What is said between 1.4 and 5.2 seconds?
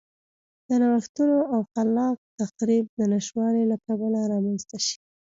او خلاق تخریب د نشتوالي له کبله رامنځته شي.